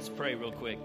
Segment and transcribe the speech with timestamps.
[0.00, 0.78] Let's pray real quick.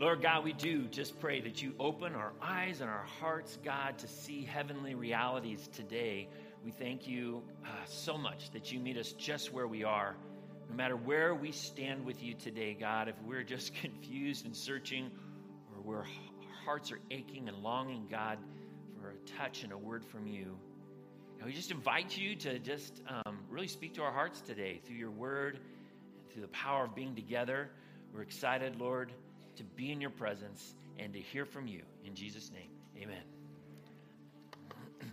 [0.00, 3.98] Lord God, we do just pray that you open our eyes and our hearts, God,
[3.98, 6.28] to see heavenly realities today.
[6.64, 10.16] We thank you uh, so much that you meet us just where we are.
[10.70, 15.10] No matter where we stand with you today, God, if we're just confused and searching,
[15.76, 16.08] or where our
[16.64, 18.38] hearts are aching and longing, God,
[18.98, 20.56] for a touch and a word from you,
[21.36, 24.96] and we just invite you to just um, really speak to our hearts today through
[24.96, 25.60] your word
[26.34, 27.70] through the power of being together.
[28.14, 29.10] We're excited, Lord,
[29.56, 31.80] to be in your presence and to hear from you.
[32.06, 32.70] In Jesus' name,
[33.02, 33.24] amen.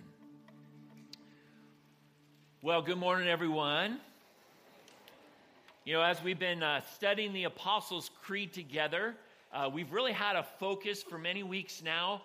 [2.61, 3.97] well, good morning, everyone.
[5.83, 9.15] You know, as we've been uh, studying the Apostles' Creed together,
[9.51, 12.21] uh, we've really had a focus for many weeks now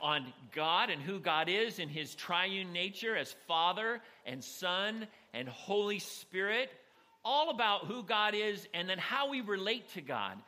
[0.00, 5.48] on God and who God is in his triune nature as Father and Son and
[5.48, 6.70] Holy Spirit,
[7.24, 10.38] all about who God is and then how we relate to God.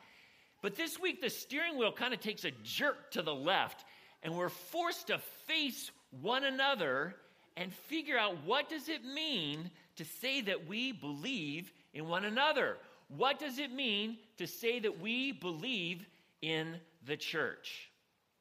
[0.61, 3.85] But this week, the steering wheel kind of takes a jerk to the left,
[4.23, 7.15] and we're forced to face one another
[7.57, 12.77] and figure out what does it mean to say that we believe in one another?
[13.07, 16.05] What does it mean to say that we believe
[16.41, 17.91] in the church?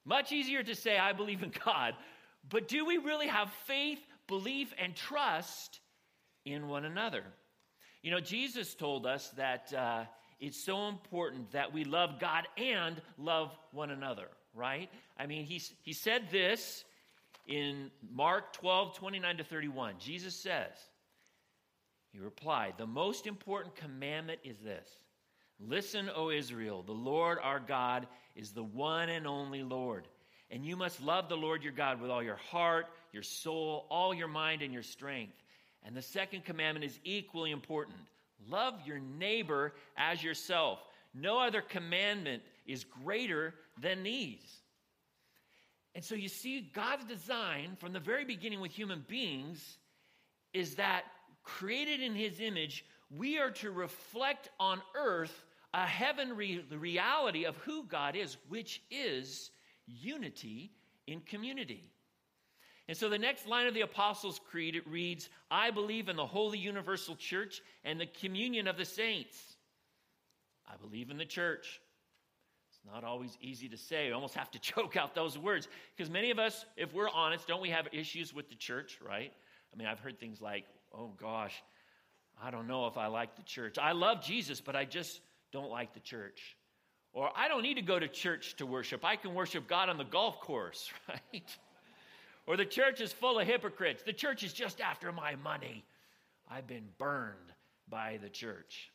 [0.05, 1.95] Much easier to say, I believe in God,
[2.49, 5.81] but do we really have faith, belief, and trust
[6.45, 7.25] in one another?
[8.05, 10.05] You know, Jesus told us that uh,
[10.39, 14.91] it's so important that we love God and love one another, right?
[15.19, 16.85] I mean, he, he said this
[17.47, 19.95] in Mark 12, 29 to 31.
[19.99, 20.75] Jesus says,
[22.13, 24.87] He replied, The most important commandment is this
[25.59, 30.07] Listen, O Israel, the Lord our God is the one and only Lord.
[30.51, 34.13] And you must love the Lord your God with all your heart, your soul, all
[34.13, 35.43] your mind, and your strength.
[35.85, 37.97] And the second commandment is equally important
[38.49, 40.79] love your neighbor as yourself.
[41.15, 44.61] No other commandment is greater than these.
[45.95, 49.79] And so you see, God's design from the very beginning with human beings
[50.53, 51.05] is that
[51.45, 52.85] created in his image,
[53.17, 58.83] we are to reflect on earth a heaven re- reality of who God is, which
[58.91, 59.51] is
[59.87, 60.73] unity
[61.07, 61.94] in community.
[62.87, 66.27] And so the next line of the Apostles' Creed it reads, I believe in the
[66.27, 69.57] holy universal church and the communion of the saints.
[70.71, 71.81] I believe in the church.
[72.69, 74.09] It's not always easy to say.
[74.09, 77.49] You almost have to choke out those words because many of us, if we're honest,
[77.49, 79.33] don't we have issues with the church, right?
[79.73, 81.55] I mean, I've heard things like, oh gosh,
[82.43, 83.79] I don't know if I like the church.
[83.79, 85.21] I love Jesus, but I just
[85.53, 86.57] don't like the church.
[87.13, 89.05] Or I don't need to go to church to worship.
[89.05, 91.57] I can worship God on the golf course, right?
[92.47, 94.03] Or the church is full of hypocrites.
[94.03, 95.85] The church is just after my money.
[96.51, 97.53] I've been burned
[97.89, 98.91] by the church.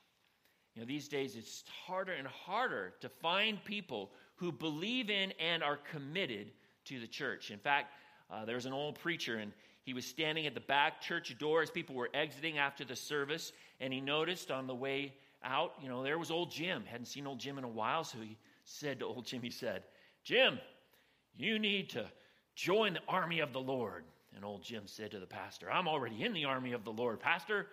[0.75, 5.63] You know, these days it's harder and harder to find people who believe in and
[5.63, 6.51] are committed
[6.85, 7.51] to the church.
[7.51, 7.93] In fact,
[8.31, 9.51] uh, there's an old preacher, and
[9.83, 13.51] he was standing at the back church door as people were exiting after the service,
[13.79, 16.83] and he noticed on the way out, you know, there was old Jim.
[16.85, 19.83] Hadn't seen old Jim in a while, so he said to old Jim, he said,
[20.23, 20.59] Jim,
[21.35, 22.05] you need to
[22.59, 24.03] join the army of the Lord.
[24.35, 27.19] And old Jim said to the pastor, I'm already in the army of the Lord,
[27.19, 27.57] Pastor.
[27.57, 27.67] And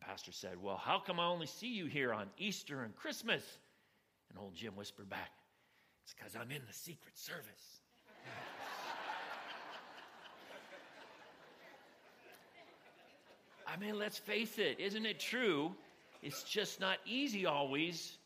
[0.00, 3.42] the pastor said, Well, how come I only see you here on Easter and Christmas?
[4.30, 5.30] And old Jim whispered back,
[6.04, 7.80] It's because I'm in the Secret Service.
[13.66, 15.74] I mean, let's face it, isn't it true
[16.22, 18.18] it's just not easy always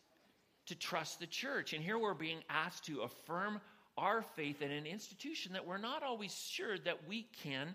[0.66, 1.72] to trust the church.
[1.72, 3.60] And here we're being asked to affirm
[3.96, 7.74] our faith in an institution that we're not always sure that we can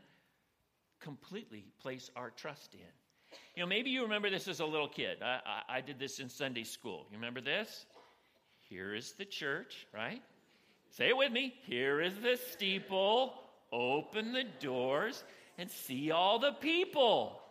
[1.00, 3.38] completely place our trust in.
[3.56, 5.18] You know, maybe you remember this as a little kid.
[5.22, 7.06] I, I, I did this in Sunday school.
[7.12, 7.86] You remember this?
[8.70, 10.22] Here is the church, right?
[10.92, 11.54] Say it with me.
[11.64, 13.34] Here is the steeple.
[13.72, 15.24] Open the doors
[15.58, 17.42] and see all the people.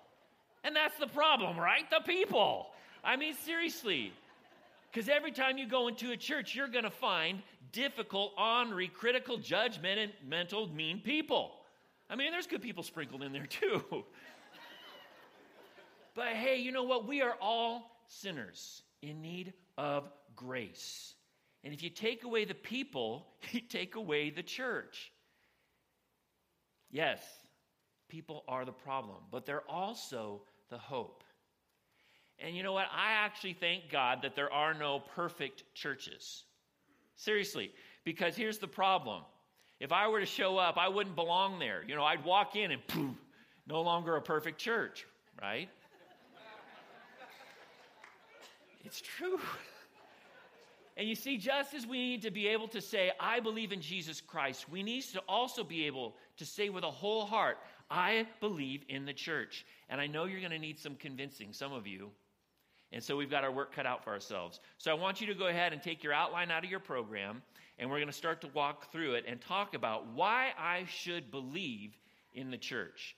[0.65, 1.89] And that's the problem, right?
[1.91, 2.69] The people.
[3.05, 4.13] I mean, seriously.
[4.91, 7.43] Because every time you go into a church, you're going to find
[7.73, 11.53] difficult, ornery, critical, judgment, mental, mean people.
[12.09, 13.83] I mean, there's good people sprinkled in there too.
[16.15, 17.07] but hey, you know what?
[17.07, 21.15] We are all sinners in need of grace.
[21.65, 25.13] And if you take away the people, you take away the church.
[26.91, 27.21] Yes,
[28.09, 31.25] people are the problem, but they're also the hope.
[32.39, 32.87] And you know what?
[32.93, 36.45] I actually thank God that there are no perfect churches.
[37.17, 37.73] Seriously,
[38.05, 39.23] because here's the problem.
[39.81, 41.83] If I were to show up, I wouldn't belong there.
[41.87, 43.17] You know, I'd walk in and poof,
[43.67, 45.07] no longer a perfect church,
[45.41, 45.69] right?
[48.85, 49.41] It's true.
[50.97, 53.81] And you see, just as we need to be able to say, I believe in
[53.81, 57.59] Jesus Christ, we need to also be able to say with a whole heart,
[57.91, 59.67] I believe in the church.
[59.91, 62.11] And I know you're going to need some convincing, some of you.
[62.93, 64.61] And so we've got our work cut out for ourselves.
[64.79, 67.43] So I want you to go ahead and take your outline out of your program,
[67.79, 71.31] and we're going to start to walk through it and talk about why I should
[71.31, 71.97] believe
[72.35, 73.17] in the church.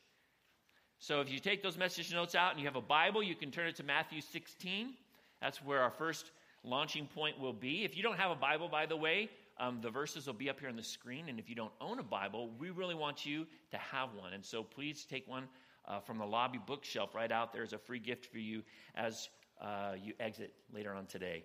[1.01, 3.51] So if you take those message notes out and you have a Bible, you can
[3.51, 4.95] turn it to Matthew 16.
[5.41, 6.33] That's where our first
[6.65, 7.85] launching point will be.
[7.85, 9.29] If you don't have a Bible, by the way,
[9.61, 11.29] um, the verses will be up here on the screen.
[11.29, 14.33] And if you don't own a Bible, we really want you to have one.
[14.33, 15.45] And so please take one
[15.87, 18.63] uh, from the lobby bookshelf right out there as a free gift for you
[18.97, 19.29] as
[19.61, 21.43] uh, you exit later on today.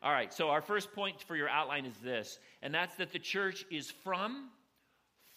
[0.00, 3.18] All right, so our first point for your outline is this, and that's that the
[3.18, 4.48] church is from,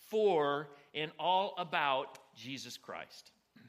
[0.10, 3.32] for, and all about Jesus Christ.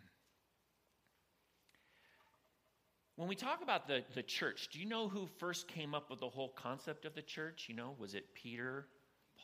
[3.16, 6.20] When we talk about the, the church, do you know who first came up with
[6.20, 7.66] the whole concept of the church?
[7.68, 8.86] You know, was it Peter,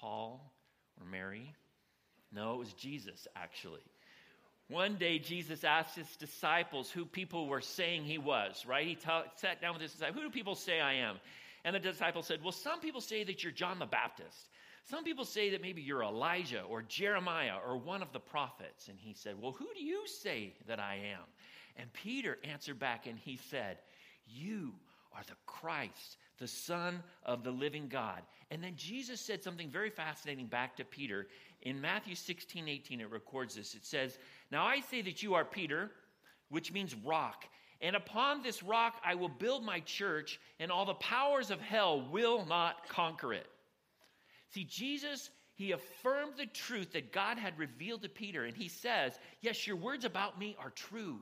[0.00, 0.52] Paul,
[1.00, 1.54] or Mary?
[2.32, 3.82] No, it was Jesus, actually.
[4.68, 8.86] One day, Jesus asked his disciples who people were saying he was, right?
[8.86, 10.16] He ta- sat down with his disciples.
[10.16, 11.16] Who do people say I am?
[11.64, 14.50] And the disciples said, Well, some people say that you're John the Baptist.
[14.90, 18.88] Some people say that maybe you're Elijah or Jeremiah or one of the prophets.
[18.88, 21.24] And he said, Well, who do you say that I am?
[21.76, 23.78] And Peter answered back and he said,
[24.26, 24.72] You
[25.14, 28.22] are the Christ, the Son of the living God.
[28.50, 31.26] And then Jesus said something very fascinating back to Peter.
[31.62, 33.74] In Matthew 16, 18, it records this.
[33.74, 34.18] It says,
[34.50, 35.90] Now I say that you are Peter,
[36.48, 37.44] which means rock.
[37.80, 42.00] And upon this rock I will build my church, and all the powers of hell
[42.10, 43.46] will not conquer it.
[44.50, 49.18] See, Jesus, he affirmed the truth that God had revealed to Peter, and he says,
[49.40, 51.18] Yes, your words about me are true.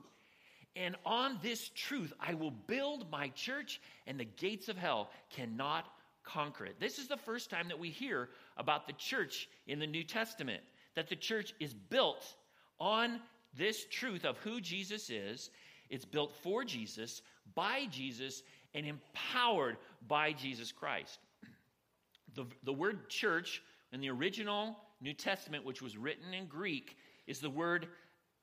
[0.76, 5.86] And on this truth, I will build my church, and the gates of hell cannot
[6.22, 6.78] conquer it.
[6.78, 10.62] This is the first time that we hear about the church in the New Testament,
[10.94, 12.34] that the church is built
[12.78, 13.20] on
[13.56, 15.50] this truth of who Jesus is.
[15.88, 17.22] It's built for Jesus,
[17.54, 18.42] by Jesus,
[18.74, 19.76] and empowered
[20.06, 21.18] by Jesus Christ.
[22.34, 23.62] The, the word church
[23.92, 26.96] in the original New Testament, which was written in Greek,
[27.26, 27.88] is the word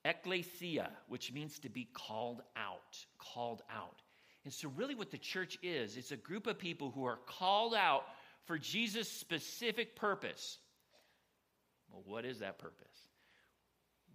[0.05, 4.01] Ecclesia, which means to be called out, called out.
[4.43, 7.73] And so, really, what the church is, it's a group of people who are called
[7.73, 8.03] out
[8.45, 10.57] for Jesus' specific purpose.
[11.89, 12.92] Well, what is that purpose?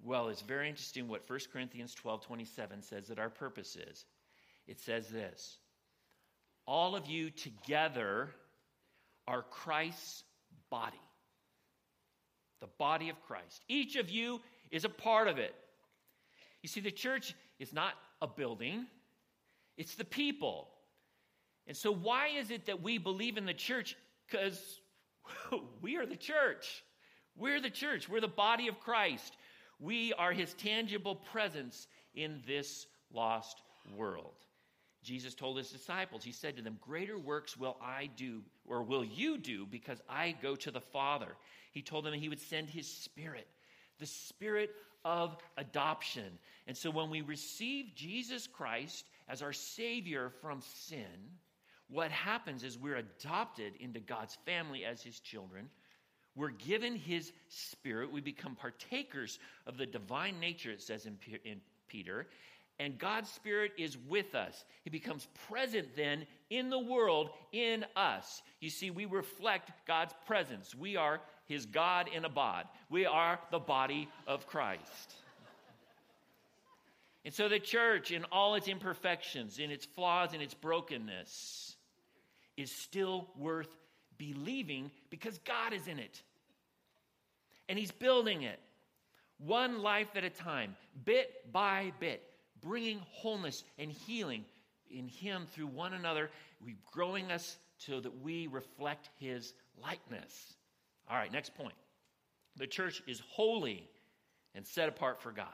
[0.05, 4.05] Well, it's very interesting what 1 Corinthians 12 27 says that our purpose is.
[4.67, 5.59] It says this
[6.67, 8.31] All of you together
[9.27, 10.25] are Christ's
[10.71, 11.01] body,
[12.61, 13.65] the body of Christ.
[13.69, 14.41] Each of you
[14.71, 15.55] is a part of it.
[16.63, 18.87] You see, the church is not a building,
[19.77, 20.69] it's the people.
[21.67, 23.95] And so, why is it that we believe in the church?
[24.27, 24.81] Because
[25.83, 26.83] we are the church.
[27.37, 28.09] We're the church.
[28.09, 29.37] We're the body of Christ.
[29.79, 33.63] We are his tangible presence in this lost
[33.97, 34.35] world.
[35.03, 39.05] Jesus told his disciples, He said to them, Greater works will I do, or will
[39.05, 41.37] you do, because I go to the Father.
[41.73, 43.47] He told them he would send his Spirit,
[43.99, 44.71] the Spirit
[45.05, 46.39] of adoption.
[46.67, 51.31] And so when we receive Jesus Christ as our Savior from sin,
[51.89, 55.71] what happens is we're adopted into God's family as His children.
[56.39, 58.13] We're given His Spirit.
[58.13, 62.29] We become partakers of the divine nature, it says in, in Peter.
[62.79, 64.65] And God's Spirit is with us.
[64.85, 68.41] He becomes present then in the world in us.
[68.61, 70.77] You see, we reflect God's presence.
[70.77, 72.67] We are his God in a bod.
[72.89, 75.15] We are the body of Christ.
[77.25, 81.75] And so the church, in all its imperfections, in its flaws, in its brokenness,
[82.57, 83.75] is still worth
[84.19, 86.23] believing because God is in it.
[87.69, 88.61] And He's building it
[89.39, 92.23] one life at a time, bit by bit,
[92.61, 94.45] bringing wholeness and healing
[94.91, 96.31] in Him through one another,
[96.91, 100.55] growing us so that we reflect His likeness.
[101.09, 101.75] All right, next point.
[102.57, 103.89] The church is holy
[104.55, 105.47] and set apart for God.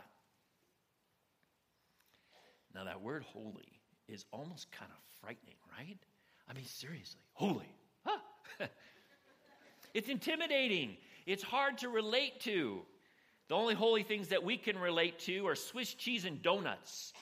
[2.74, 5.98] Now, that word holy is almost kind of frightening, right?
[6.48, 7.68] I mean, seriously, holy.
[8.04, 8.18] Huh?
[9.94, 10.96] it's intimidating.
[11.26, 12.82] It's hard to relate to.
[13.48, 17.12] The only holy things that we can relate to are Swiss cheese and donuts.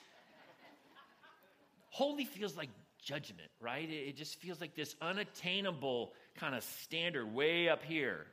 [1.90, 2.68] holy feels like
[3.02, 3.88] judgment, right?
[3.90, 8.26] It just feels like this unattainable kind of standard way up here.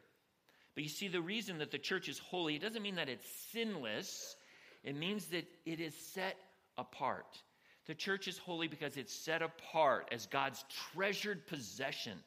[0.76, 3.28] But you see, the reason that the church is holy, it doesn't mean that it's
[3.52, 4.36] sinless,
[4.84, 6.38] it means that it is set
[6.78, 7.42] apart.
[7.88, 12.18] The church is holy because it's set apart as God's treasured possession.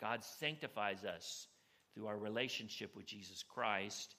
[0.00, 1.48] God sanctifies us
[1.94, 4.16] through our relationship with Jesus Christ,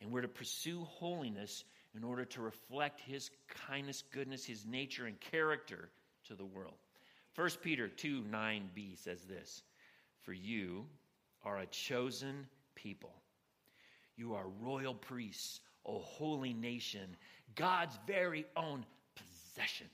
[0.00, 1.64] and we're to pursue holiness
[1.96, 5.88] in order to reflect his kindness, goodness, his nature, and character
[6.26, 6.74] to the world.
[7.34, 9.62] 1 Peter 2 9b says this
[10.22, 10.86] For you
[11.44, 13.14] are a chosen people,
[14.16, 17.16] you are royal priests, a holy nation,
[17.54, 18.84] God's very own
[19.14, 19.86] possession.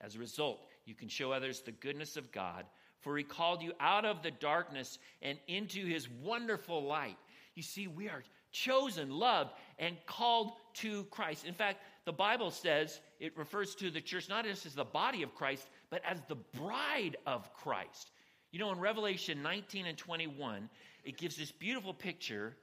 [0.00, 2.66] As a result, you can show others the goodness of God,
[3.06, 7.16] for he called you out of the darkness and into his wonderful light.
[7.54, 11.46] You see, we are chosen, loved, and called to Christ.
[11.46, 15.22] In fact, the Bible says it refers to the church not just as the body
[15.22, 18.10] of Christ, but as the bride of Christ.
[18.50, 20.68] You know, in Revelation 19 and 21,
[21.04, 22.56] it gives this beautiful picture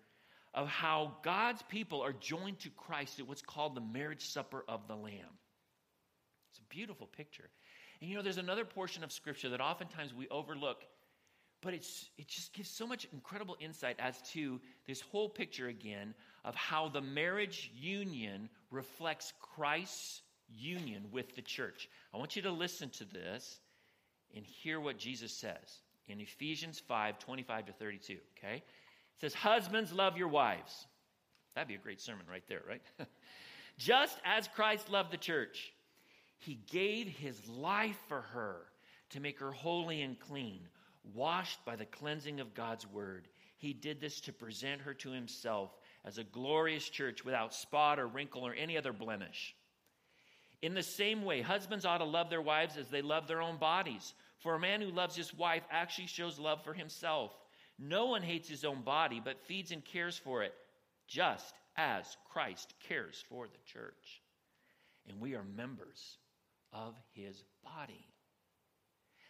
[0.54, 4.90] of how God's people are joined to Christ at what's called the marriage supper of
[4.90, 5.38] the Lamb.
[6.52, 7.50] It's a beautiful picture.
[8.04, 10.84] And you know, there's another portion of Scripture that oftentimes we overlook
[11.64, 16.14] but it's, it just gives so much incredible insight as to this whole picture again
[16.44, 21.90] of how the marriage union reflects Christ's union with the church.
[22.14, 23.60] I want you to listen to this
[24.36, 28.18] and hear what Jesus says in Ephesians 5 25 to 32.
[28.38, 28.58] Okay?
[28.58, 30.88] It says, Husbands, love your wives.
[31.56, 32.82] That'd be a great sermon right there, right?
[33.78, 35.73] Just as Christ loved the church,
[36.46, 38.58] he gave his life for her
[39.12, 40.60] to make her holy and clean
[41.14, 43.28] washed by the cleansing of God's word.
[43.58, 45.72] He did this to present her to himself
[46.06, 49.56] as a glorious church without spot or wrinkle or any other blemish.
[50.62, 53.58] In the same way, husbands ought to love their wives as they love their own
[53.58, 54.14] bodies.
[54.40, 57.32] For a man who loves his wife actually shows love for himself.
[57.80, 60.54] No one hates his own body, but feeds and cares for it,
[61.08, 64.22] just as Christ cares for the church.
[65.08, 66.18] And we are members
[66.74, 68.08] of his body.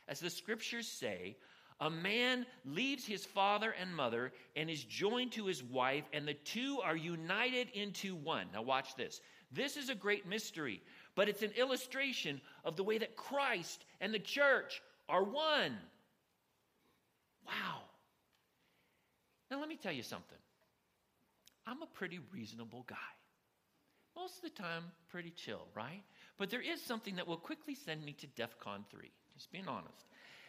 [0.07, 1.37] As the scriptures say,
[1.79, 6.33] a man leaves his father and mother and is joined to his wife, and the
[6.33, 8.47] two are united into one.
[8.53, 9.21] Now, watch this.
[9.51, 10.81] This is a great mystery,
[11.15, 15.77] but it's an illustration of the way that Christ and the church are one.
[17.45, 17.81] Wow.
[19.51, 20.37] Now, let me tell you something.
[21.67, 22.95] I'm a pretty reasonable guy.
[24.15, 26.03] Most of the time, pretty chill, right?
[26.37, 29.67] But there is something that will quickly send me to DEF CON 3, just being
[29.67, 30.05] honest.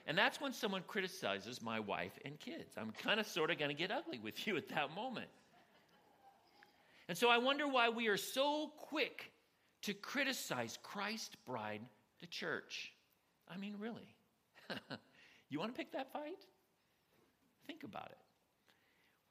[0.06, 2.74] And that's when someone criticizes my wife and kids.
[2.76, 5.28] I'm kind of sort of going to get ugly with you at that moment.
[7.08, 9.30] And so I wonder why we are so quick
[9.82, 11.82] to criticize Christ's bride,
[12.20, 12.92] the church.
[13.48, 14.14] I mean, really.
[15.50, 16.38] you want to pick that fight?
[17.66, 18.18] Think about it.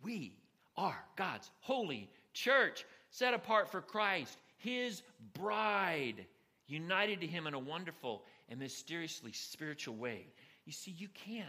[0.04, 0.38] We
[0.78, 6.26] are God's holy church, set apart for Christ, his bride,
[6.74, 10.28] united to him in a wonderful and mysteriously spiritual way.
[10.66, 11.48] You see, you can't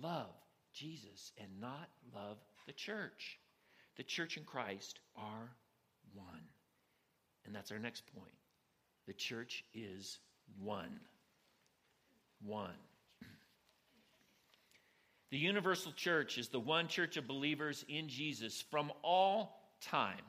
[0.00, 0.34] love
[0.72, 3.38] Jesus and not love the church.
[3.96, 5.50] The church and Christ are
[6.14, 6.44] one.
[7.44, 8.34] And that's our next point.
[9.06, 10.18] The church is
[10.62, 11.00] one.
[12.44, 12.70] One.
[15.30, 20.24] The universal church is the one church of believers in Jesus from all time.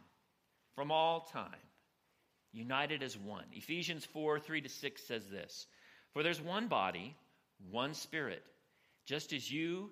[0.75, 1.68] From all time.
[2.51, 3.46] United as one.
[3.53, 5.68] Ephesians 4 3 to 6 says this
[6.13, 7.15] For there's one body
[7.72, 8.44] one Spirit,
[9.06, 9.91] just as you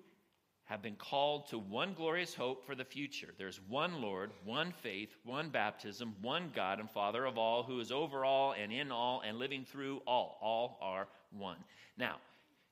[0.64, 3.28] have been called to one glorious hope for the future.
[3.38, 7.90] There's one Lord, one faith, one baptism, one God and Father of all, who is
[7.90, 10.38] over all and in all and living through all.
[10.42, 11.56] All are one.
[11.96, 12.16] Now,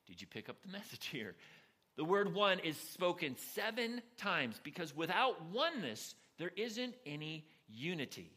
[0.05, 1.35] did you pick up the message here?
[1.95, 8.36] The word one is spoken seven times because without oneness, there isn't any unity.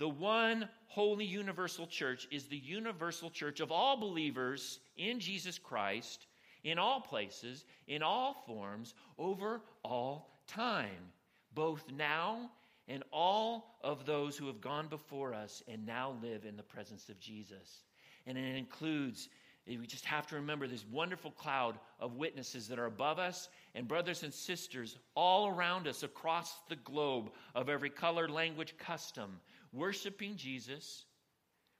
[0.00, 6.26] The one holy universal church is the universal church of all believers in Jesus Christ,
[6.64, 11.12] in all places, in all forms, over all time,
[11.54, 12.50] both now
[12.88, 17.10] and all of those who have gone before us and now live in the presence
[17.10, 17.82] of Jesus.
[18.26, 19.28] And it includes,
[19.66, 23.86] we just have to remember this wonderful cloud of witnesses that are above us and
[23.86, 29.38] brothers and sisters all around us across the globe of every color, language, custom
[29.72, 31.04] worshiping Jesus,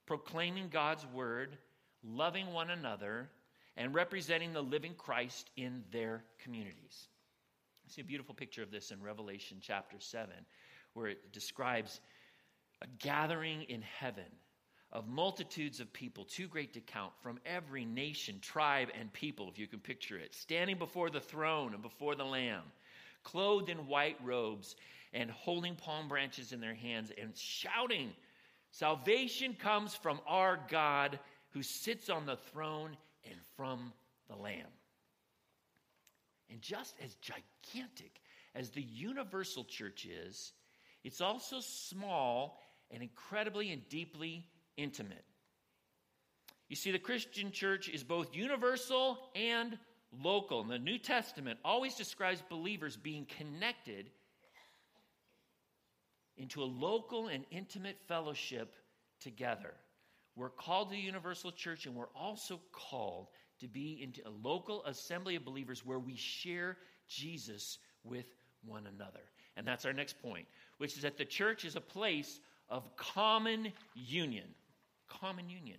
[0.06, 1.56] proclaiming God's word,
[2.02, 3.28] loving one another,
[3.76, 7.08] and representing the living Christ in their communities.
[7.86, 10.32] I see a beautiful picture of this in Revelation chapter 7,
[10.94, 12.00] where it describes
[12.82, 14.24] a gathering in heaven
[14.92, 19.58] of multitudes of people, too great to count, from every nation, tribe, and people, if
[19.58, 22.62] you can picture it, standing before the throne and before the Lamb,
[23.22, 24.76] clothed in white robes
[25.12, 28.12] and holding palm branches in their hands and shouting
[28.70, 31.18] Salvation comes from our God
[31.50, 32.96] who sits on the throne
[33.28, 33.92] and from
[34.28, 34.66] the Lamb.
[36.48, 38.20] And just as gigantic
[38.54, 40.52] as the universal church is,
[41.02, 42.60] it's also small
[42.90, 44.46] and incredibly and deeply
[44.76, 45.24] intimate.
[46.68, 49.76] You see, the Christian church is both universal and
[50.22, 50.60] local.
[50.62, 54.10] And the New Testament always describes believers being connected
[56.36, 58.74] into a local and intimate fellowship
[59.20, 59.74] together.
[60.36, 63.28] We're called to the universal church, and we're also called
[63.60, 68.24] to be into a local assembly of believers where we share Jesus with
[68.64, 69.20] one another.
[69.56, 70.46] And that's our next point,
[70.78, 72.40] which is that the church is a place
[72.70, 74.46] of common union.
[75.08, 75.78] Common union.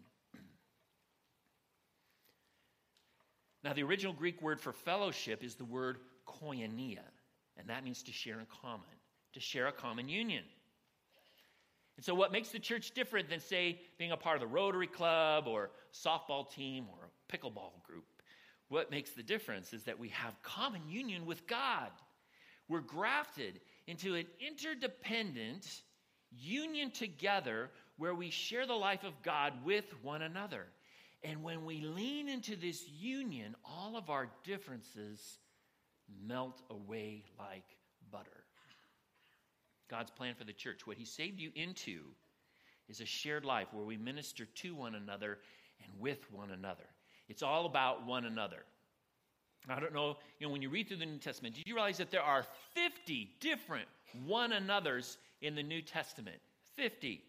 [3.64, 7.04] Now, the original Greek word for fellowship is the word koinonia,
[7.58, 8.86] and that means to share in common,
[9.34, 10.44] to share a common union.
[11.98, 14.88] And so, what makes the church different than, say, being a part of the Rotary
[14.88, 18.06] Club or softball team or a pickleball group?
[18.70, 21.92] What makes the difference is that we have common union with God.
[22.68, 25.84] We're grafted into an interdependent
[26.32, 30.68] union together where we share the life of God with one another.
[31.24, 35.38] And when we lean into this union, all of our differences
[36.26, 37.78] melt away like
[38.12, 38.44] butter.
[39.90, 42.02] God's plan for the church, what He saved you into,
[42.90, 45.38] is a shared life where we minister to one another
[45.84, 46.86] and with one another.
[47.30, 48.64] It's all about one another.
[49.70, 51.98] I don't know, you know, when you read through the New Testament, did you realize
[51.98, 53.88] that there are 50 different
[54.26, 56.38] one another's in the New Testament?
[56.76, 57.22] 50.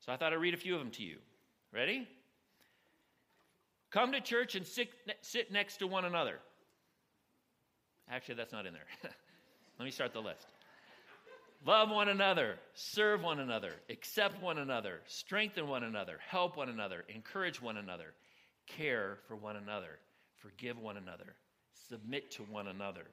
[0.00, 1.18] So I thought I'd read a few of them to you.
[1.72, 2.08] Ready?
[3.92, 4.88] Come to church and sit,
[5.20, 6.38] sit next to one another.
[8.10, 8.86] Actually, that's not in there.
[9.78, 10.46] Let me start the list.
[11.64, 17.04] Love one another, serve one another, accept one another, strengthen one another, help one another,
[17.08, 18.14] encourage one another,
[18.66, 19.98] care for one another,
[20.38, 21.36] forgive one another,
[21.88, 23.04] submit to one another,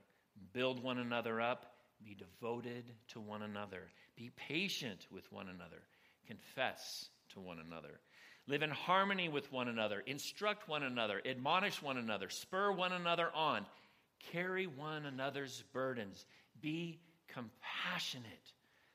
[0.52, 3.84] build one another up, be devoted to one another,
[4.16, 5.84] be patient with one another,
[6.26, 8.00] confess to one another.
[8.50, 13.30] Live in harmony with one another, instruct one another, admonish one another, spur one another
[13.36, 13.64] on,
[14.32, 16.26] carry one another's burdens,
[16.60, 18.54] be compassionate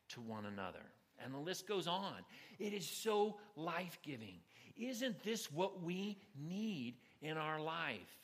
[0.08, 0.82] to one another.
[1.24, 2.16] And the list goes on.
[2.58, 4.40] It is so life giving.
[4.76, 8.18] Isn't this what we need in our life?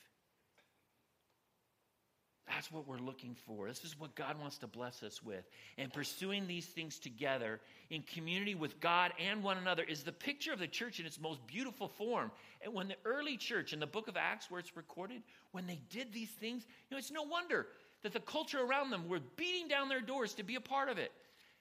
[2.51, 3.69] That's what we're looking for.
[3.69, 5.45] This is what God wants to bless us with.
[5.79, 7.61] And pursuing these things together
[7.91, 11.21] in community with God and one another is the picture of the church in its
[11.21, 12.33] most beautiful form.
[12.61, 15.81] And when the early church in the book of Acts, where it's recorded, when they
[15.91, 17.69] did these things, you know, it's no wonder
[18.03, 20.99] that the culture around them were beating down their doors to be a part of
[20.99, 21.13] it.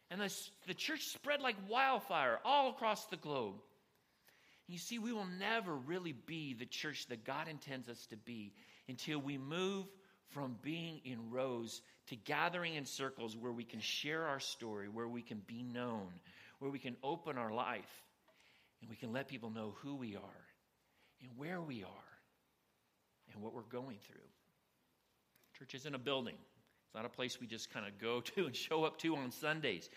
[0.10, 0.34] And the,
[0.66, 3.56] the church spread like wildfire all across the globe.
[4.68, 8.54] You see, we will never really be the church that God intends us to be
[8.88, 9.86] until we move
[10.30, 15.08] from being in rows to gathering in circles where we can share our story, where
[15.08, 16.08] we can be known,
[16.60, 18.04] where we can open our life,
[18.82, 20.46] and we can let people know who we are
[21.22, 22.10] and where we are
[23.34, 24.18] and what we're going through.
[25.58, 26.36] Church isn't a building.
[26.86, 29.32] It's not a place we just kind of go to and show up to on
[29.32, 29.90] Sundays.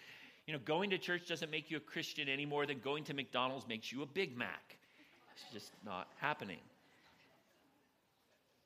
[0.46, 3.14] You know, going to church doesn't make you a Christian any more than going to
[3.14, 4.76] McDonald's makes you a Big Mac.
[5.34, 6.58] It's just not happening.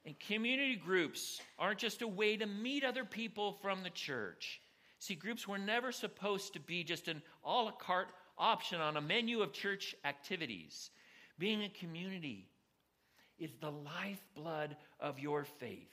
[0.06, 4.60] And community groups aren't just a way to meet other people from the church.
[5.00, 9.00] See, groups were never supposed to be just an a la carte option on a
[9.00, 10.90] menu of church activities.
[11.40, 12.48] Being a community
[13.38, 15.90] is the lifeblood of your faith.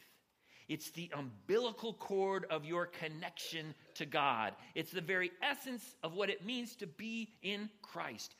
[0.69, 4.53] It's the umbilical cord of your connection to God.
[4.75, 8.35] It's the very essence of what it means to be in Christ.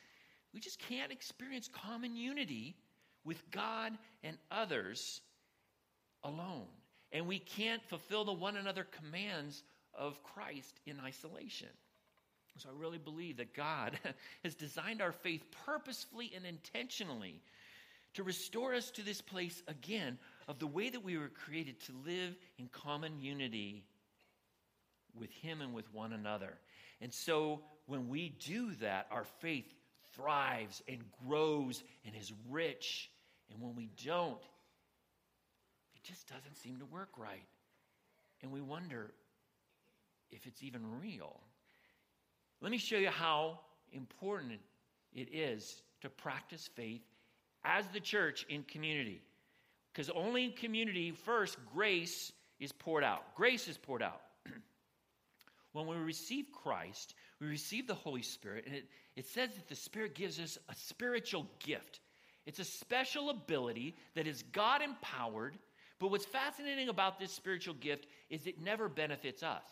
[0.54, 2.76] We just can't experience common unity
[3.26, 5.22] with God and others
[6.24, 6.68] alone.
[7.12, 11.70] And we can't fulfill the one another commands of Christ in isolation.
[12.58, 13.98] So I really believe that God
[14.44, 17.42] has designed our faith purposefully and intentionally
[18.14, 21.94] to restore us to this place again of the way that we were created to
[22.06, 23.84] live in common unity
[25.16, 26.58] with Him and with one another.
[27.02, 29.74] And so when we do that, our faith
[30.16, 33.10] thrives and grows and is rich.
[33.52, 34.42] And when we don't,
[36.04, 37.48] just doesn't seem to work right.
[38.42, 39.12] And we wonder
[40.32, 41.40] if it's even real.
[42.62, 43.60] Let me show you how
[43.92, 44.60] important
[45.14, 47.02] it is to practice faith
[47.64, 49.22] as the church in community.
[49.94, 53.36] Because only in community, first, grace is poured out.
[53.36, 54.22] Grace is poured out.
[55.74, 58.86] when we receive Christ, we receive the Holy Spirit, and it,
[59.16, 62.00] it says that the Spirit gives us a spiritual gift.
[62.46, 65.58] It's a special ability that is God empowered,
[66.00, 69.64] but what's fascinating about this spiritual gift is it never benefits us.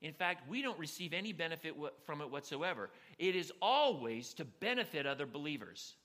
[0.00, 2.90] In fact, we don't receive any benefit from it whatsoever.
[3.18, 5.96] It is always to benefit other believers.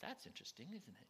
[0.00, 1.08] That's interesting, isn't it?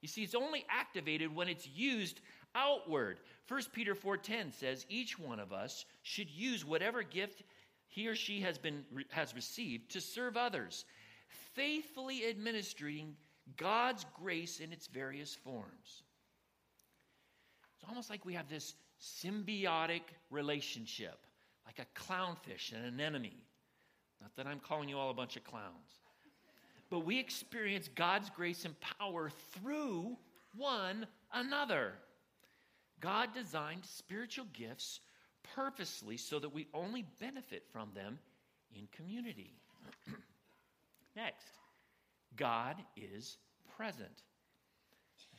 [0.00, 2.20] You see, it's only activated when it's used
[2.54, 3.20] outward.
[3.48, 7.42] 1 Peter 4:10 says each one of us should use whatever gift
[7.88, 10.84] he or she has been has received to serve others,
[11.54, 13.16] faithfully administering
[13.56, 16.02] God's grace in its various forms.
[17.86, 20.00] It's almost like we have this symbiotic
[20.32, 21.24] relationship,
[21.64, 23.30] like a clownfish and an anemone.
[24.20, 26.00] Not that I'm calling you all a bunch of clowns.
[26.90, 30.16] But we experience God's grace and power through
[30.56, 31.92] one another.
[32.98, 34.98] God designed spiritual gifts
[35.54, 38.18] purposely so that we only benefit from them
[38.74, 39.52] in community.
[41.14, 41.52] Next,
[42.34, 43.36] God is
[43.76, 44.24] present.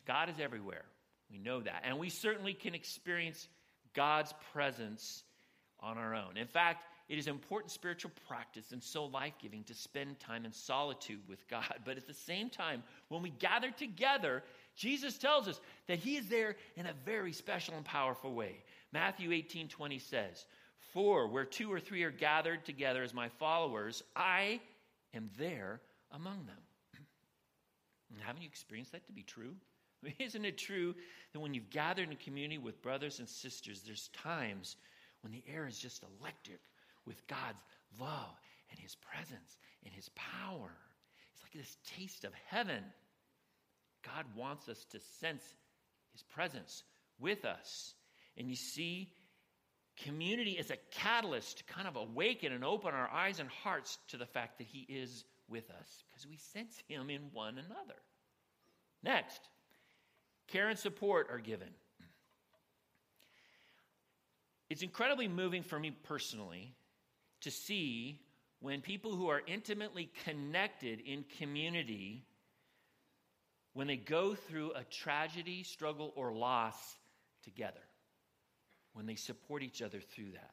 [0.06, 0.86] God is everywhere.
[1.30, 1.82] We know that.
[1.84, 3.48] And we certainly can experience
[3.94, 5.24] God's presence
[5.80, 6.36] on our own.
[6.36, 10.52] In fact, it is important spiritual practice and so life giving to spend time in
[10.52, 11.74] solitude with God.
[11.84, 14.42] But at the same time, when we gather together,
[14.76, 18.62] Jesus tells us that He is there in a very special and powerful way.
[18.92, 20.44] Matthew 18 20 says,
[20.92, 24.60] For where two or three are gathered together as my followers, I
[25.14, 25.80] am there
[26.12, 26.62] among them.
[28.20, 29.54] haven't you experienced that to be true?
[30.18, 30.94] Isn't it true
[31.32, 34.76] that when you've gathered in community with brothers and sisters, there's times
[35.22, 36.60] when the air is just electric
[37.06, 37.62] with God's
[37.98, 38.36] love
[38.70, 40.70] and His presence and His power?
[41.32, 42.82] It's like this taste of heaven.
[44.04, 45.42] God wants us to sense
[46.12, 46.84] His presence
[47.18, 47.94] with us.
[48.36, 49.12] And you see,
[50.04, 54.16] community is a catalyst to kind of awaken and open our eyes and hearts to
[54.16, 57.98] the fact that He is with us because we sense Him in one another.
[59.02, 59.40] Next,
[60.48, 61.68] care and support are given.
[64.70, 66.74] It's incredibly moving for me personally
[67.40, 68.20] to see
[68.60, 72.24] when people who are intimately connected in community
[73.72, 76.96] when they go through a tragedy, struggle, or loss
[77.44, 77.80] together
[78.92, 80.50] when they support each other through that.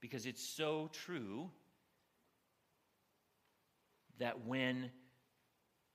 [0.00, 1.48] Because it's so true
[4.18, 4.90] that when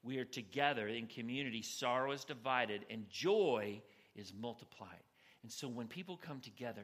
[0.05, 3.81] we are together in community, sorrow is divided and joy
[4.15, 5.03] is multiplied.
[5.41, 6.83] And so when people come together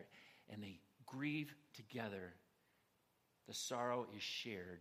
[0.49, 2.34] and they grieve together,
[3.47, 4.79] the sorrow is shared.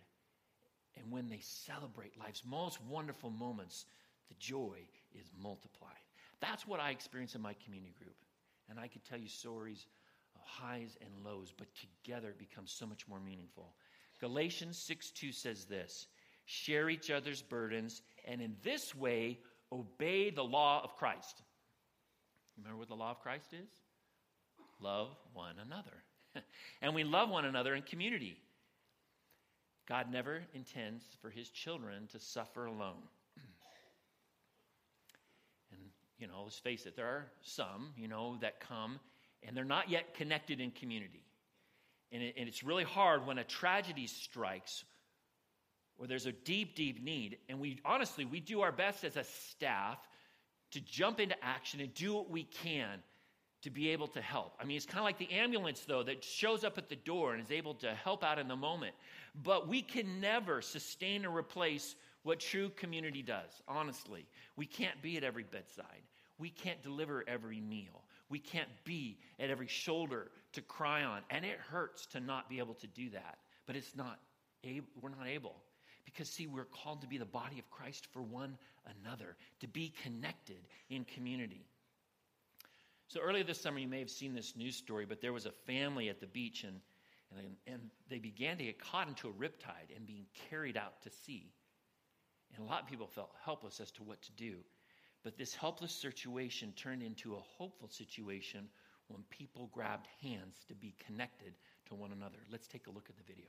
[0.97, 3.85] And when they celebrate life's most wonderful moments,
[4.29, 4.79] the joy
[5.15, 5.91] is multiplied.
[6.41, 8.17] That's what I experience in my community group.
[8.69, 9.87] And I could tell you stories
[10.35, 13.75] of highs and lows, but together it becomes so much more meaningful.
[14.21, 16.07] Galatians 6 2 says this
[16.47, 19.41] share each other's burdens, and in this way,
[19.73, 21.43] obey the law of Christ.
[22.57, 23.69] Remember what the law of Christ is?
[24.81, 26.05] Love one another.
[26.81, 28.39] and we love one another in community.
[29.89, 33.03] God never intends for his children to suffer alone
[35.73, 35.81] and,
[36.19, 39.01] you know, let's face it, there are some, you know, that come
[39.43, 41.25] and they're not yet connected in community.
[42.13, 44.85] And, it, and it's really hard when a tragedy strikes
[46.01, 47.37] or there's a deep, deep need.
[47.49, 49.99] And we honestly, we do our best as a staff
[50.73, 53.03] to jump into action and do what we can
[53.63, 54.55] to be able to help.
[54.59, 57.35] I mean, it's kind of like the ambulance, though, that shows up at the door
[57.35, 58.95] and is able to help out in the moment.
[59.45, 64.27] But we can never sustain or replace what true community does, honestly.
[64.57, 66.03] We can't be at every bedside.
[66.39, 68.05] We can't deliver every meal.
[68.31, 71.21] We can't be at every shoulder to cry on.
[71.29, 73.39] And it hurts to not be able to do that.
[73.67, 74.19] But it's not
[75.01, 75.57] we're not able.
[76.05, 78.57] Because, see, we're called to be the body of Christ for one
[79.05, 81.67] another, to be connected in community.
[83.09, 85.53] So, earlier this summer, you may have seen this news story, but there was a
[85.67, 86.81] family at the beach, and,
[87.37, 91.11] and, and they began to get caught into a riptide and being carried out to
[91.11, 91.53] sea.
[92.57, 94.57] And a lot of people felt helpless as to what to do.
[95.23, 98.69] But this helpless situation turned into a hopeful situation
[99.09, 101.55] when people grabbed hands to be connected
[101.87, 102.39] to one another.
[102.51, 103.47] Let's take a look at the video.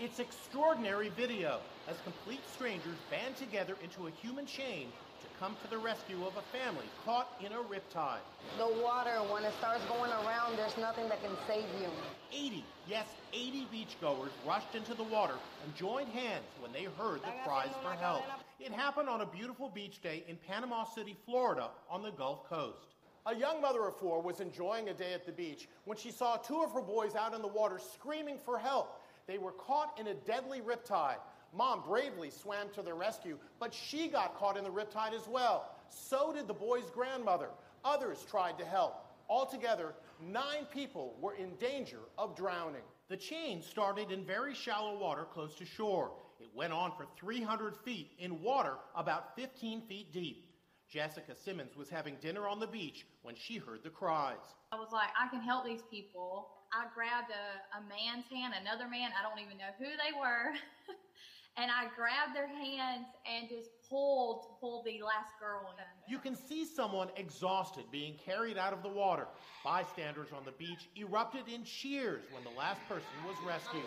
[0.00, 1.58] It's extraordinary video
[1.88, 4.86] as complete strangers band together into a human chain
[5.20, 8.22] to come to the rescue of a family caught in a riptide.
[8.58, 11.88] The water, when it starts going around, there's nothing that can save you.
[12.32, 15.34] 80, yes, 80 beachgoers rushed into the water
[15.64, 18.22] and joined hands when they heard the cries for help.
[18.60, 22.94] It happened on a beautiful beach day in Panama City, Florida, on the Gulf Coast.
[23.26, 26.36] A young mother of four was enjoying a day at the beach when she saw
[26.36, 28.97] two of her boys out in the water screaming for help.
[29.28, 31.18] They were caught in a deadly riptide.
[31.54, 35.76] Mom bravely swam to their rescue, but she got caught in the riptide as well.
[35.90, 37.50] So did the boy's grandmother.
[37.84, 39.04] Others tried to help.
[39.28, 42.82] Altogether, nine people were in danger of drowning.
[43.08, 46.12] The chain started in very shallow water close to shore.
[46.40, 50.46] It went on for 300 feet in water about 15 feet deep.
[50.88, 54.36] Jessica Simmons was having dinner on the beach when she heard the cries.
[54.72, 56.48] I was like, I can help these people.
[56.72, 60.52] I grabbed a, a man's hand, another man, I don't even know who they were.
[61.56, 66.12] and I grabbed their hands and just pulled, pulled the last girl in.
[66.12, 69.26] You can see someone exhausted being carried out of the water.
[69.64, 73.84] Bystanders on the beach erupted in cheers when the last person was rescued.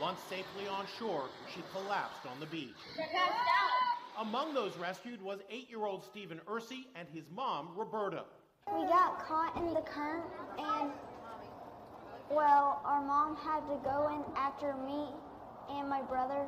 [0.00, 2.80] Once safely on shore, she collapsed on the beach.
[4.18, 8.24] Among those rescued was eight-year-old Stephen Ursrey and his mom, Roberta.
[8.74, 10.24] We got caught in the current
[10.58, 10.90] and
[12.30, 15.08] well, our mom had to go in after me
[15.68, 16.46] and my brother,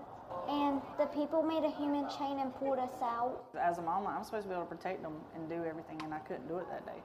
[0.48, 3.44] and the people made a human chain and pulled us out.
[3.60, 6.14] As a mom, I'm supposed to be able to protect them and do everything, and
[6.14, 7.02] I couldn't do it that day.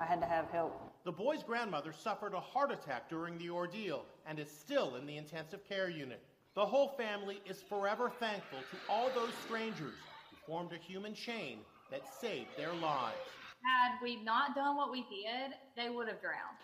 [0.00, 0.80] I had to have help.
[1.04, 5.18] The boy's grandmother suffered a heart attack during the ordeal and is still in the
[5.18, 6.22] intensive care unit.
[6.54, 9.94] The whole family is forever thankful to all those strangers
[10.30, 11.58] who formed a human chain
[11.90, 13.18] that saved their lives.
[13.62, 16.56] Had we not done what we did, they would have drowned.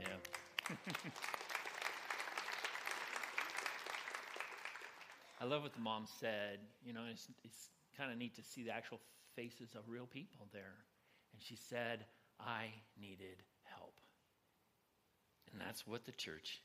[0.00, 0.16] Yeah.
[5.40, 6.58] I love what the mom said.
[6.84, 9.00] You know, it's, it's kind of neat to see the actual
[9.34, 10.76] faces of real people there.
[11.32, 12.04] And she said,
[12.38, 12.66] I
[13.00, 13.94] needed help.
[15.52, 16.60] And that's what the church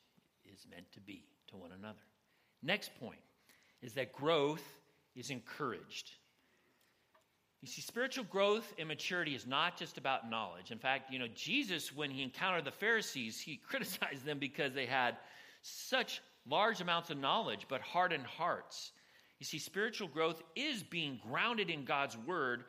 [0.46, 2.04] is meant to be to one another.
[2.62, 3.20] Next point
[3.82, 4.64] is that growth
[5.16, 6.12] is encouraged.
[7.66, 10.70] You see, spiritual growth and maturity is not just about knowledge.
[10.70, 14.86] In fact, you know, Jesus, when he encountered the Pharisees, he criticized them because they
[14.86, 15.18] had
[15.64, 18.92] such large amounts of knowledge, but hardened hearts.
[19.40, 22.66] You see, spiritual growth is being grounded in God's word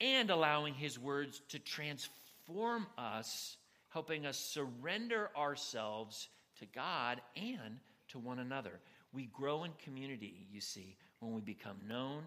[0.00, 3.58] and allowing his words to transform us,
[3.90, 8.80] helping us surrender ourselves to God and to one another.
[9.12, 12.22] We grow in community, you see, when we become known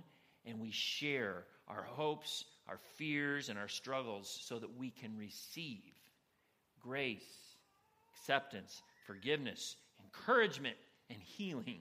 [0.45, 5.93] and we share our hopes, our fears, and our struggles so that we can receive
[6.81, 7.55] grace,
[8.13, 10.75] acceptance, forgiveness, encouragement,
[11.09, 11.79] and healing.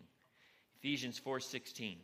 [0.76, 1.96] Ephesians 4:16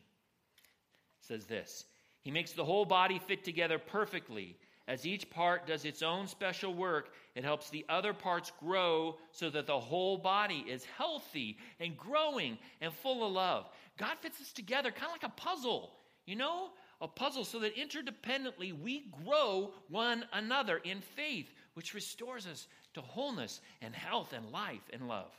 [1.21, 1.85] says this,
[2.23, 4.57] He makes the whole body fit together perfectly.
[4.87, 9.51] As each part does its own special work, it helps the other parts grow so
[9.51, 13.69] that the whole body is healthy and growing and full of love.
[13.99, 15.93] God fits us together kind of like a puzzle,
[16.29, 16.71] you know?
[17.01, 23.01] A puzzle so that interdependently we grow one another in faith, which restores us to
[23.01, 25.33] wholeness and health and life and love.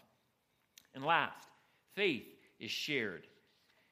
[0.95, 1.47] And last,
[1.95, 2.27] faith
[2.59, 3.27] is shared.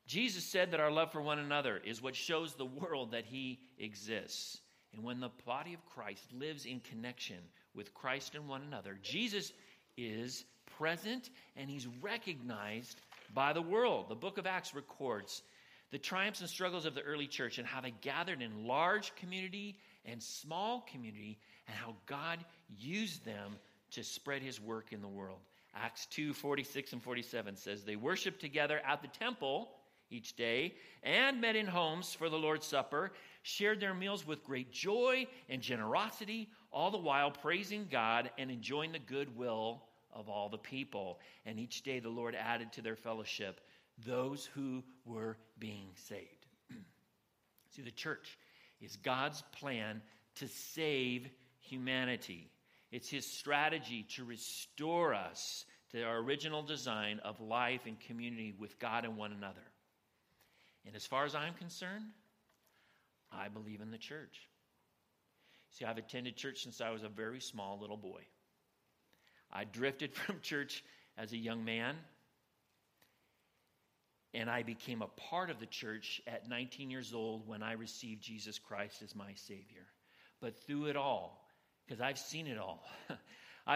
[0.07, 3.60] Jesus said that our love for one another is what shows the world that he
[3.77, 4.62] exists.
[4.93, 7.38] And when the body of Christ lives in connection
[7.75, 9.51] with Christ and one another, Jesus
[9.97, 10.45] is
[10.77, 13.01] present and he's recognized
[13.33, 14.07] by the world.
[14.07, 15.43] The book of Acts records
[15.91, 19.78] the triumphs and struggles of the early church and how they gathered in large community
[20.06, 22.39] and small community and how God
[22.78, 23.54] used them
[23.91, 25.39] to spread his work in the world.
[25.76, 29.69] Acts 2 46 and 47 says, They worshiped together at the temple
[30.10, 30.73] each day
[31.04, 33.12] and met in homes for the Lord's Supper,
[33.43, 38.91] shared their meals with great joy and generosity, all the while praising God and enjoying
[38.91, 41.19] the goodwill of all the people.
[41.45, 43.62] And each day the Lord added to their fellowship
[44.05, 46.45] those who were being saved.
[47.75, 48.38] See, the church
[48.81, 50.01] is God's plan
[50.36, 51.27] to save
[51.60, 52.49] humanity.
[52.91, 58.77] It's his strategy to restore us to our original design of life and community with
[58.79, 59.62] God and one another.
[60.86, 62.05] And as far as I'm concerned,
[63.31, 64.47] I believe in the church.
[65.71, 68.21] See, I've attended church since I was a very small little boy.
[69.51, 70.83] I drifted from church
[71.17, 71.95] as a young man,
[74.38, 78.21] and I became a part of the church at 19 years old when I received
[78.21, 79.88] Jesus Christ as my Savior.
[80.39, 81.50] But through it all,
[81.86, 82.84] because I've seen it all.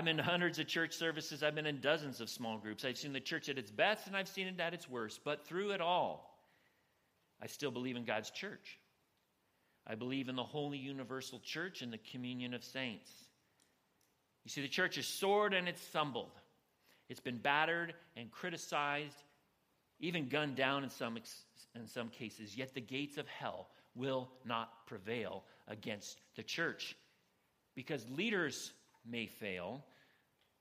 [0.06, 2.86] Been to hundreds of church services, I've been in dozens of small groups.
[2.86, 5.20] I've seen the church at its best and I've seen it at its worst.
[5.26, 6.40] But through it all,
[7.42, 8.80] I still believe in God's church.
[9.86, 13.12] I believe in the holy universal church and the communion of saints.
[14.46, 16.32] You see, the church is soared and it's stumbled.
[17.10, 19.18] It's been battered and criticized
[20.02, 21.18] even gunned down in some,
[21.76, 26.96] in some cases, yet the gates of hell will not prevail against the church.
[27.76, 28.74] Because leaders
[29.10, 29.84] may fail,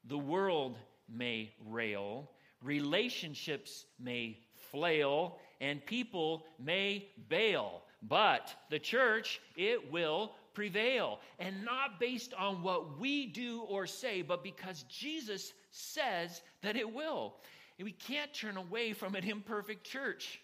[0.05, 0.76] the world
[1.09, 2.31] may rail,
[2.62, 4.38] relationships may
[4.70, 7.83] flail, and people may bail.
[8.03, 11.20] But the church, it will prevail.
[11.38, 16.92] And not based on what we do or say, but because Jesus says that it
[16.92, 17.35] will.
[17.81, 20.38] And we can't turn away from an imperfect church.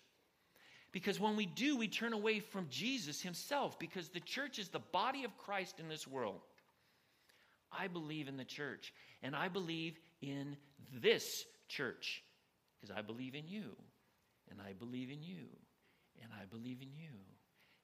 [0.91, 4.79] Because when we do, we turn away from Jesus himself, because the church is the
[4.79, 6.41] body of Christ in this world.
[7.71, 8.91] I believe in the church,
[9.23, 10.57] and I believe in
[10.95, 12.23] this church,
[12.81, 13.77] because I believe in you,
[14.51, 15.45] and I believe in you,
[16.23, 17.11] and I believe in you.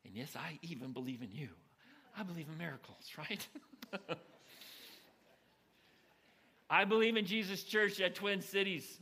[0.06, 1.50] And yes, I even believe in you.
[2.18, 3.46] I believe in miracles, right?
[6.70, 8.98] I believe in Jesus' church at Twin Cities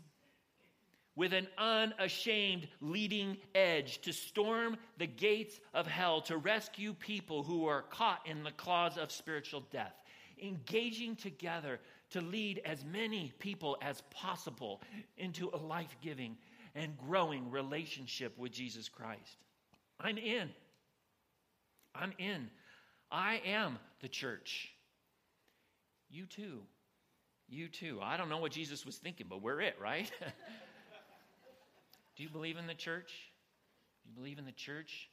[1.16, 7.66] with an unashamed leading edge to storm the gates of hell to rescue people who
[7.66, 9.94] are caught in the claws of spiritual death,
[10.42, 14.81] engaging together to lead as many people as possible
[15.18, 16.37] into a life giving
[16.75, 19.37] and growing relationship with Jesus Christ.
[19.99, 20.49] I'm in.
[21.94, 22.49] I'm in.
[23.11, 24.70] I am the church.
[26.09, 26.61] You too.
[27.49, 27.99] You too.
[28.01, 30.11] I don't know what Jesus was thinking, but we're it, right?
[32.21, 33.15] Do you believe in the church?
[34.05, 35.09] Do you believe in the church?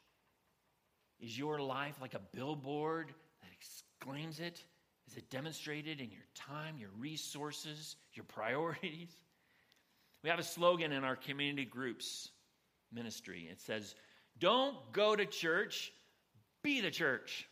[1.22, 4.62] Is your life like a billboard that exclaims it?
[5.10, 9.16] Is it demonstrated in your time, your resources, your priorities?
[10.22, 12.32] We have a slogan in our community groups
[12.92, 13.48] ministry.
[13.50, 13.96] It says,
[14.38, 15.94] Don't go to church,
[16.62, 17.48] be the church.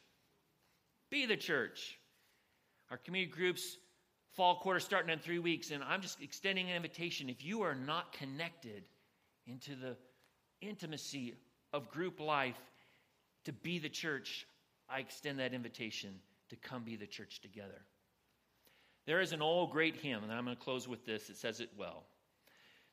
[1.10, 1.98] Be the church.
[2.92, 3.78] Our community groups
[4.34, 7.30] fall quarter starting in three weeks, and I'm just extending an invitation.
[7.30, 8.84] If you are not connected
[9.48, 9.96] into the
[10.62, 11.36] intimacy
[11.74, 12.60] of group life
[13.46, 14.48] to be the church,
[14.90, 17.82] I extend that invitation to come be the church together.
[19.06, 21.30] There is an old great hymn, and I'm going to close with this.
[21.30, 22.04] It says it well.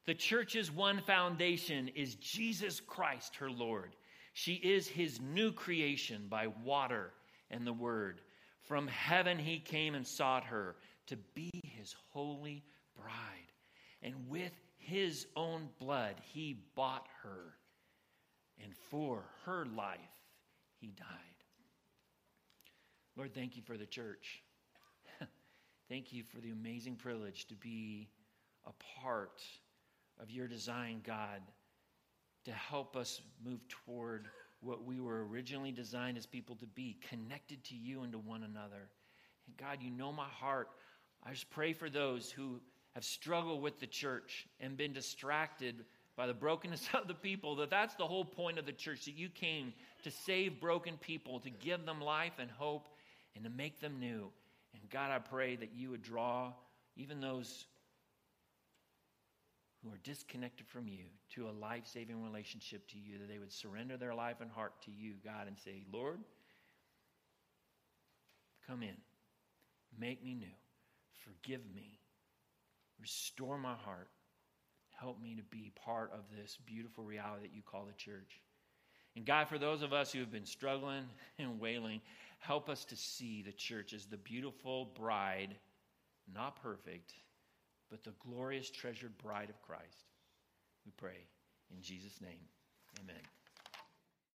[0.04, 3.94] The church's one foundation is Jesus Christ, her Lord.
[4.34, 7.12] She is his new creation by water
[7.50, 8.20] and the word.
[8.62, 12.64] From heaven he came and sought her to be his holy
[12.96, 13.52] bride.
[14.02, 17.54] And with his own blood he bought her.
[18.62, 20.00] And for her life
[20.80, 21.06] he died.
[23.16, 24.42] Lord, thank you for the church.
[25.88, 28.08] thank you for the amazing privilege to be
[28.66, 29.42] a part
[30.20, 31.40] of your design, God,
[32.44, 34.28] to help us move toward
[34.60, 38.44] what we were originally designed as people to be, connected to you and to one
[38.44, 38.88] another.
[39.46, 40.68] And God, you know my heart.
[41.24, 42.60] I just pray for those who
[42.94, 45.84] have struggled with the church and been distracted
[46.16, 49.16] by the brokenness of the people, that that's the whole point of the church, that
[49.16, 49.72] you came
[50.04, 52.88] to save broken people, to give them life and hope,
[53.34, 54.30] and to make them new.
[54.74, 56.52] And God, I pray that you would draw
[56.96, 57.64] even those
[59.82, 63.52] who are disconnected from you to a life saving relationship to you, that they would
[63.52, 66.18] surrender their life and heart to you, God, and say, Lord,
[68.66, 68.96] come in,
[69.98, 70.46] make me new,
[71.24, 71.98] forgive me,
[73.02, 74.08] restore my heart,
[74.98, 78.40] help me to be part of this beautiful reality that you call the church.
[79.16, 81.04] And God, for those of us who have been struggling
[81.38, 82.00] and wailing,
[82.38, 85.56] help us to see the church as the beautiful bride,
[86.32, 87.12] not perfect
[87.92, 90.08] but the glorious, treasured bride of Christ.
[90.86, 91.26] We pray
[91.70, 92.40] in Jesus' name.
[92.98, 93.20] Amen.